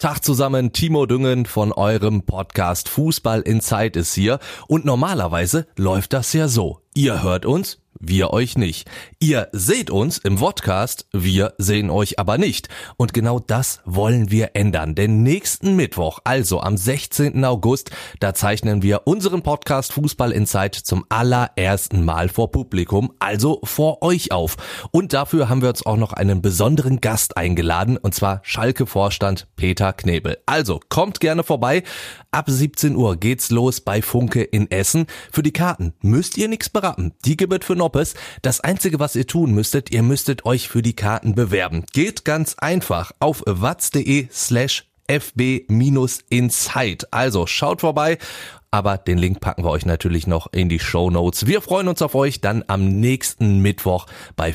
Tag 0.00 0.20
zusammen, 0.20 0.72
Timo 0.72 1.06
Düngen 1.06 1.44
von 1.44 1.72
eurem 1.72 2.22
Podcast 2.22 2.88
Fußball 2.88 3.40
in 3.40 3.60
Zeit 3.60 3.96
ist 3.96 4.14
hier 4.14 4.38
und 4.68 4.84
normalerweise 4.84 5.66
läuft 5.74 6.12
das 6.12 6.32
ja 6.32 6.46
so. 6.46 6.82
Ihr 6.94 7.20
hört 7.24 7.44
uns, 7.44 7.80
wir 8.00 8.32
euch 8.32 8.56
nicht. 8.56 8.88
Ihr 9.18 9.48
seht 9.52 9.90
uns 9.90 10.18
im 10.18 10.36
Podcast, 10.36 11.06
wir 11.12 11.54
sehen 11.58 11.90
euch 11.90 12.18
aber 12.18 12.38
nicht. 12.38 12.68
Und 12.96 13.12
genau 13.12 13.38
das 13.38 13.80
wollen 13.84 14.30
wir 14.30 14.50
ändern. 14.54 14.94
Denn 14.94 15.22
nächsten 15.22 15.76
Mittwoch, 15.76 16.20
also 16.24 16.60
am 16.60 16.76
16. 16.76 17.44
August, 17.44 17.90
da 18.20 18.34
zeichnen 18.34 18.82
wir 18.82 19.06
unseren 19.06 19.42
Podcast 19.42 19.92
Fußball 19.92 20.32
in 20.32 20.46
Zeit 20.46 20.74
zum 20.74 21.04
allerersten 21.08 22.04
Mal 22.04 22.28
vor 22.28 22.50
Publikum, 22.50 23.12
also 23.18 23.60
vor 23.64 24.02
euch 24.02 24.32
auf. 24.32 24.56
Und 24.90 25.12
dafür 25.12 25.48
haben 25.48 25.62
wir 25.62 25.68
uns 25.68 25.84
auch 25.84 25.96
noch 25.96 26.12
einen 26.12 26.42
besonderen 26.42 27.00
Gast 27.00 27.36
eingeladen, 27.36 27.96
und 27.96 28.14
zwar 28.14 28.40
Schalke-Vorstand 28.42 29.48
Peter 29.56 29.92
Knebel. 29.92 30.38
Also 30.46 30.80
kommt 30.88 31.20
gerne 31.20 31.42
vorbei. 31.44 31.82
Ab 32.30 32.44
17 32.48 32.96
Uhr 32.96 33.16
geht's 33.16 33.50
los 33.50 33.80
bei 33.80 34.02
Funke 34.02 34.42
in 34.42 34.70
Essen. 34.70 35.06
Für 35.32 35.42
die 35.42 35.52
Karten 35.52 35.94
müsst 36.00 36.36
ihr 36.36 36.48
nichts 36.48 36.68
beraten. 36.68 37.12
Die 37.24 37.36
gibt 37.36 37.64
für 37.64 37.74
Noppes. 37.88 38.14
Das 38.42 38.60
einzige, 38.60 39.00
was 39.00 39.16
ihr 39.16 39.26
tun 39.26 39.52
müsstet, 39.52 39.90
ihr 39.90 40.02
müsstet 40.02 40.44
euch 40.44 40.68
für 40.68 40.82
die 40.82 40.94
Karten 40.94 41.34
bewerben. 41.34 41.86
Geht 41.94 42.26
ganz 42.26 42.56
einfach 42.58 43.12
auf 43.18 43.42
watz.de 43.46 44.28
slash 44.30 44.84
fb-insight. 45.08 47.14
Also 47.14 47.46
schaut 47.46 47.80
vorbei, 47.80 48.18
aber 48.70 48.98
den 48.98 49.16
Link 49.16 49.40
packen 49.40 49.64
wir 49.64 49.70
euch 49.70 49.86
natürlich 49.86 50.26
noch 50.26 50.52
in 50.52 50.68
die 50.68 50.80
Show 50.80 51.10
Notes. 51.10 51.46
Wir 51.46 51.62
freuen 51.62 51.88
uns 51.88 52.02
auf 52.02 52.14
euch 52.14 52.42
dann 52.42 52.62
am 52.66 53.00
nächsten 53.00 53.60
Mittwoch 53.60 54.04
bei 54.36 54.52